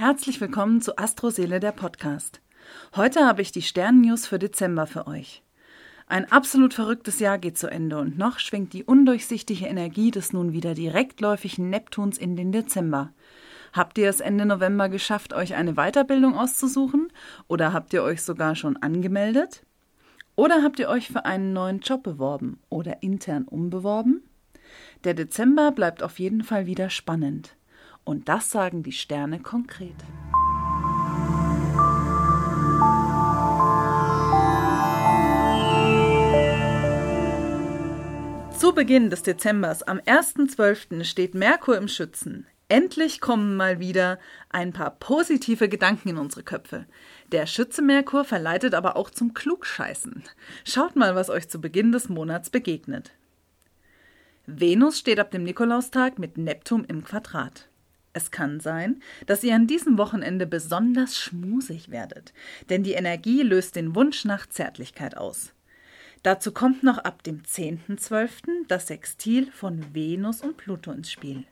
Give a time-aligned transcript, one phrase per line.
[0.00, 2.40] Herzlich willkommen zu Astroseele der Podcast.
[2.96, 5.42] Heute habe ich die Sternennews für Dezember für euch.
[6.06, 10.54] Ein absolut verrücktes Jahr geht zu Ende und noch schwingt die undurchsichtige Energie des nun
[10.54, 13.12] wieder direktläufigen Neptuns in den Dezember.
[13.74, 17.12] Habt ihr es Ende November geschafft, euch eine Weiterbildung auszusuchen?
[17.46, 19.66] Oder habt ihr euch sogar schon angemeldet?
[20.34, 24.22] Oder habt ihr euch für einen neuen Job beworben oder intern umbeworben?
[25.04, 27.54] Der Dezember bleibt auf jeden Fall wieder spannend.
[28.10, 29.94] Und das sagen die Sterne konkret.
[38.58, 41.04] Zu Beginn des Dezembers am 1.12.
[41.04, 42.48] steht Merkur im Schützen.
[42.68, 44.18] Endlich kommen mal wieder
[44.48, 46.86] ein paar positive Gedanken in unsere Köpfe.
[47.30, 50.24] Der Schütze Merkur verleitet aber auch zum Klugscheißen.
[50.64, 53.12] Schaut mal, was euch zu Beginn des Monats begegnet.
[54.46, 57.69] Venus steht ab dem Nikolaustag mit Neptun im Quadrat.
[58.12, 62.32] Es kann sein, dass ihr an diesem Wochenende besonders schmusig werdet,
[62.68, 65.52] denn die Energie löst den Wunsch nach Zärtlichkeit aus.
[66.22, 68.66] Dazu kommt noch ab dem 10.12.
[68.68, 71.44] das Sextil von Venus und Pluto ins Spiel.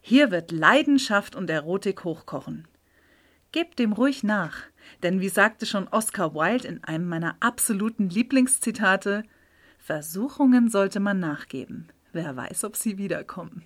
[0.00, 2.66] Hier wird Leidenschaft und Erotik hochkochen.
[3.52, 4.62] Gebt dem ruhig nach,
[5.02, 9.22] denn wie sagte schon Oscar Wilde in einem meiner absoluten Lieblingszitate,
[9.78, 11.88] Versuchungen sollte man nachgeben.
[12.12, 13.62] Wer weiß, ob sie wiederkommen.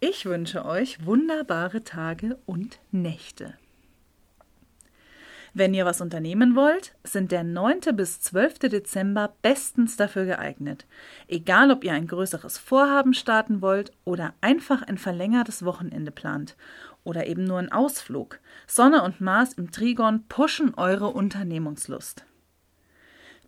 [0.00, 3.54] Ich wünsche euch wunderbare Tage und Nächte.
[5.54, 7.80] Wenn ihr was unternehmen wollt, sind der 9.
[7.94, 8.60] bis 12.
[8.60, 10.86] Dezember bestens dafür geeignet.
[11.26, 16.56] Egal, ob ihr ein größeres Vorhaben starten wollt oder einfach ein verlängertes Wochenende plant
[17.02, 18.38] oder eben nur einen Ausflug.
[18.66, 22.24] Sonne und Mars im Trigon pushen eure Unternehmungslust.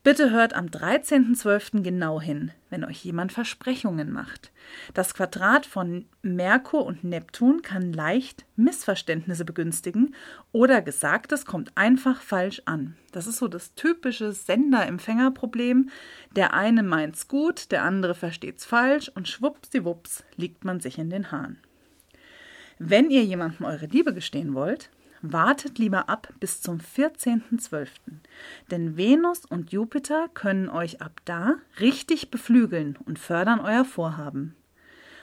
[0.02, 1.82] Bitte hört am 13.12.
[1.82, 4.50] genau hin, wenn euch jemand Versprechungen macht.
[4.94, 10.14] Das Quadrat von Merkur und Neptun kann leicht Missverständnisse begünstigen
[10.52, 12.96] oder Gesagtes kommt einfach falsch an.
[13.12, 15.90] Das ist so das typische Sender-Empfänger-Problem.
[16.34, 21.30] Der eine meint's gut, der andere versteht's falsch und schwuppsdiwupps liegt man sich in den
[21.30, 21.58] Haaren.
[22.78, 24.88] Wenn ihr jemandem eure Liebe gestehen wollt,
[25.22, 27.88] wartet lieber ab bis zum 14.12.,
[28.70, 34.54] denn Venus und Jupiter können euch ab da richtig beflügeln und fördern euer Vorhaben.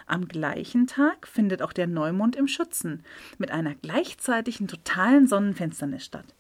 [0.06, 3.04] Am gleichen Tag findet auch der Neumond im Schützen
[3.38, 6.34] mit einer gleichzeitigen totalen Sonnenfinsternis statt.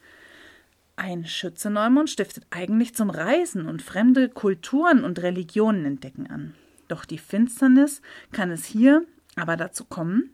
[0.96, 6.56] Ein Schütze-Neumond stiftet eigentlich zum Reisen und fremde Kulturen und Religionen entdecken an.
[6.88, 8.01] Doch die Finsternis
[8.31, 9.03] kann es hier
[9.35, 10.31] aber dazu kommen,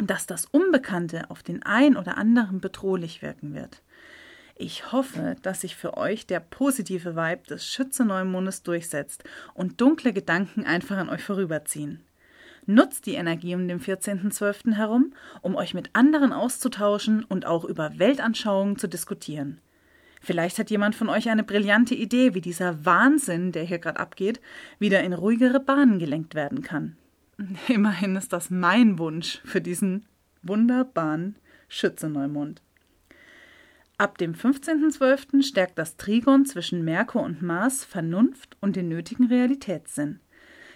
[0.00, 3.82] dass das Unbekannte auf den ein oder anderen bedrohlich wirken wird.
[4.58, 10.64] Ich hoffe, dass sich für euch der positive Vibe des Schütze-Neumondes durchsetzt und dunkle Gedanken
[10.64, 12.02] einfach an euch vorüberziehen.
[12.64, 14.72] Nutzt die Energie um den 14.12.
[14.74, 15.12] herum,
[15.42, 19.60] um euch mit anderen auszutauschen und auch über Weltanschauungen zu diskutieren.
[20.20, 24.40] Vielleicht hat jemand von euch eine brillante Idee, wie dieser Wahnsinn, der hier gerade abgeht,
[24.78, 26.96] wieder in ruhigere Bahnen gelenkt werden kann.
[27.68, 30.06] Immerhin ist das mein Wunsch für diesen
[30.42, 31.36] wunderbaren
[31.68, 32.62] Schütze-Neumond.
[33.98, 35.42] Ab dem 15.12.
[35.42, 40.20] stärkt das Trigon zwischen Merkur und Mars Vernunft und den nötigen Realitätssinn.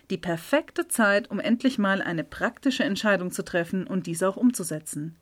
[0.08, 5.16] Die perfekte Zeit, um endlich mal eine praktische Entscheidung zu treffen und diese auch umzusetzen.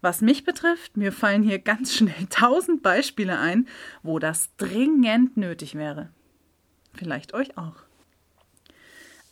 [0.00, 3.68] Was mich betrifft, mir fallen hier ganz schnell tausend Beispiele ein,
[4.02, 6.10] wo das dringend nötig wäre.
[6.94, 7.76] Vielleicht euch auch.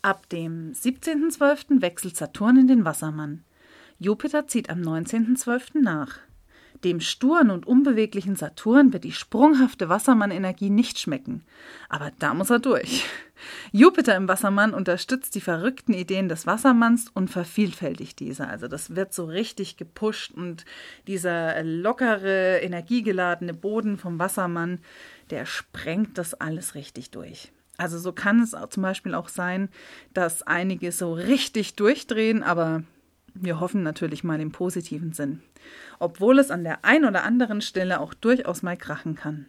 [0.03, 1.83] Ab dem 17.12.
[1.83, 3.45] wechselt Saturn in den Wassermann.
[3.99, 5.83] Jupiter zieht am 19.12.
[5.83, 6.21] nach.
[6.85, 11.45] Dem sturen und unbeweglichen Saturn wird die sprunghafte Wassermann-Energie nicht schmecken.
[11.91, 13.05] Aber da muss er durch.
[13.73, 18.49] Jupiter im Wassermann unterstützt die verrückten Ideen des Wassermanns und vervielfältigt diese.
[18.49, 20.65] Also das wird so richtig gepusht und
[21.07, 24.79] dieser lockere, energiegeladene Boden vom Wassermann,
[25.29, 27.53] der sprengt das alles richtig durch.
[27.81, 29.71] Also so kann es zum Beispiel auch sein,
[30.13, 32.83] dass einige so richtig durchdrehen, aber
[33.33, 35.41] wir hoffen natürlich mal im positiven Sinn.
[35.99, 39.47] Obwohl es an der einen oder anderen Stelle auch durchaus mal krachen kann.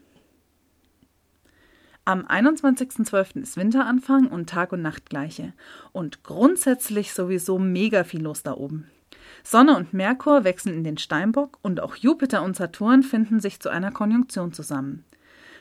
[2.06, 3.42] Am 21.12.
[3.42, 5.52] ist Winteranfang und Tag und Nacht gleiche.
[5.92, 8.90] Und grundsätzlich sowieso mega viel los da oben.
[9.44, 13.68] Sonne und Merkur wechseln in den Steinbock und auch Jupiter und Saturn finden sich zu
[13.68, 15.04] einer Konjunktion zusammen.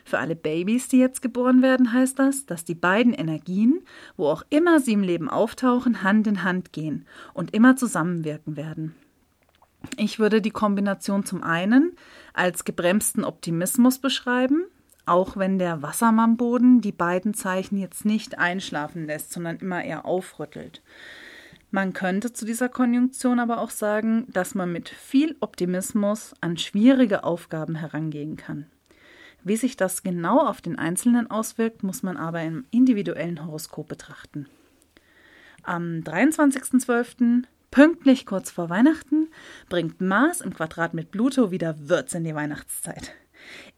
[0.05, 3.81] Für alle Babys, die jetzt geboren werden, heißt das, dass die beiden Energien,
[4.17, 8.94] wo auch immer sie im Leben auftauchen, Hand in Hand gehen und immer zusammenwirken werden.
[9.97, 11.93] Ich würde die Kombination zum einen
[12.35, 14.64] als gebremsten Optimismus beschreiben,
[15.06, 20.82] auch wenn der Wassermannboden die beiden Zeichen jetzt nicht einschlafen lässt, sondern immer eher aufrüttelt.
[21.70, 27.23] Man könnte zu dieser Konjunktion aber auch sagen, dass man mit viel Optimismus an schwierige
[27.25, 28.67] Aufgaben herangehen kann.
[29.43, 34.47] Wie sich das genau auf den Einzelnen auswirkt, muss man aber im individuellen Horoskop betrachten.
[35.63, 39.29] Am 23.12., pünktlich kurz vor Weihnachten,
[39.69, 43.13] bringt Mars im Quadrat mit Pluto wieder Würz in die Weihnachtszeit.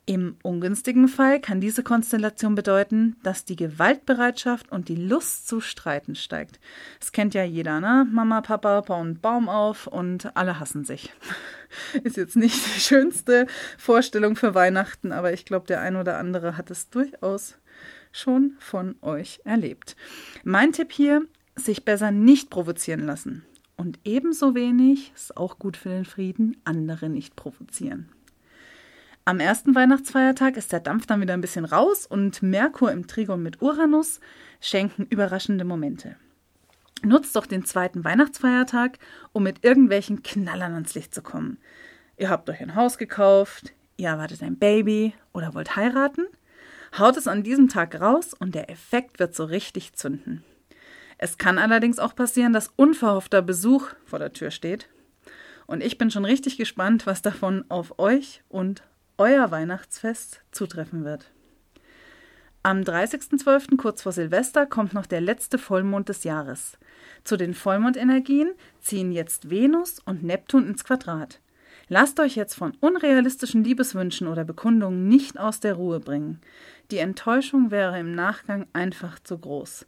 [0.04, 6.16] Im ungünstigen Fall kann diese Konstellation bedeuten, dass die Gewaltbereitschaft und die Lust zu streiten
[6.16, 6.58] steigt.
[6.98, 8.06] Das kennt ja jeder, ne?
[8.10, 11.12] Mama, Papa bauen Baum auf und alle hassen sich.
[12.02, 13.46] Ist jetzt nicht die schönste
[13.78, 17.56] Vorstellung für Weihnachten, aber ich glaube, der ein oder andere hat es durchaus
[18.10, 19.96] schon von euch erlebt.
[20.42, 21.22] Mein Tipp hier,
[21.54, 23.44] sich besser nicht provozieren lassen.
[23.76, 28.08] Und ebenso wenig, ist auch gut für den Frieden, andere nicht provozieren.
[29.24, 33.40] Am ersten Weihnachtsfeiertag ist der Dampf dann wieder ein bisschen raus und Merkur im Trigon
[33.40, 34.18] mit Uranus
[34.60, 36.16] schenken überraschende Momente.
[37.04, 38.98] Nutzt doch den zweiten Weihnachtsfeiertag,
[39.30, 41.58] um mit irgendwelchen Knallern ans Licht zu kommen.
[42.16, 46.26] Ihr habt euch ein Haus gekauft, ihr erwartet ein Baby oder wollt heiraten?
[46.98, 50.42] Haut es an diesem Tag raus und der Effekt wird so richtig zünden.
[51.18, 54.88] Es kann allerdings auch passieren, dass unverhoffter Besuch vor der Tür steht.
[55.66, 58.82] Und ich bin schon richtig gespannt, was davon auf euch und
[59.18, 61.30] euer Weihnachtsfest zutreffen wird.
[62.64, 66.78] Am 30.12., kurz vor Silvester, kommt noch der letzte Vollmond des Jahres.
[67.24, 71.40] Zu den Vollmondenergien ziehen jetzt Venus und Neptun ins Quadrat.
[71.88, 76.40] Lasst euch jetzt von unrealistischen Liebeswünschen oder Bekundungen nicht aus der Ruhe bringen.
[76.90, 79.86] Die Enttäuschung wäre im Nachgang einfach zu groß.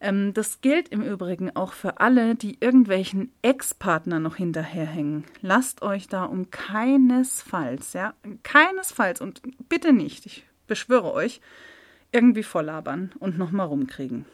[0.00, 5.24] Ähm, das gilt im Übrigen auch für alle, die irgendwelchen Ex-Partner noch hinterherhängen.
[5.40, 11.40] Lasst euch da um keinesfalls, ja, keinesfalls und bitte nicht, ich beschwöre euch,
[12.12, 14.26] irgendwie volllabern und nochmal rumkriegen.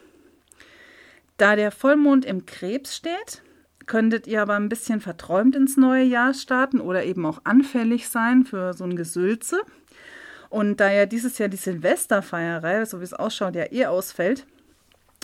[1.37, 3.41] Da der Vollmond im Krebs steht,
[3.85, 8.45] könntet ihr aber ein bisschen verträumt ins neue Jahr starten oder eben auch anfällig sein
[8.45, 9.61] für so ein Gesülze.
[10.49, 14.45] Und da ja dieses Jahr die Silvesterfeierei, so wie es ausschaut, ja eh ausfällt,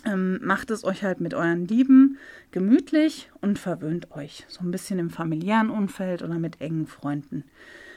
[0.06, 2.18] ähm, macht es euch halt mit euren Lieben
[2.52, 4.46] gemütlich und verwöhnt euch.
[4.48, 7.44] So ein bisschen im familiären Umfeld oder mit engen Freunden.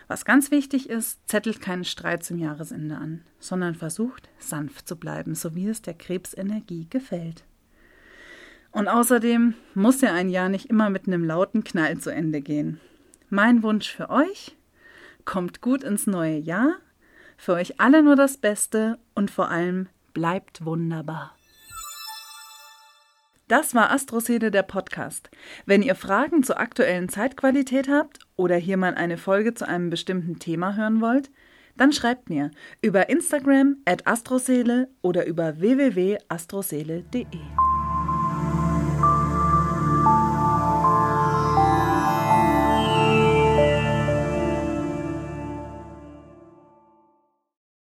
[0.09, 5.35] Was ganz wichtig ist, zettelt keinen Streit zum Jahresende an, sondern versucht sanft zu bleiben,
[5.35, 7.45] so wie es der Krebsenergie gefällt.
[8.73, 12.81] Und außerdem muss ja ein Jahr nicht immer mit einem lauten Knall zu Ende gehen.
[13.31, 14.57] Mein Wunsch für euch,
[15.25, 16.75] kommt gut ins neue Jahr,
[17.37, 21.35] für euch alle nur das Beste und vor allem bleibt wunderbar.
[23.49, 25.31] Das war Astroseele der Podcast.
[25.67, 30.39] Wenn ihr Fragen zur aktuellen Zeitqualität habt oder hier mal eine Folge zu einem bestimmten
[30.39, 31.31] Thema hören wollt,
[31.77, 32.51] dann schreibt mir
[32.81, 37.62] über Instagram at astroseele oder über www.astroseele.de.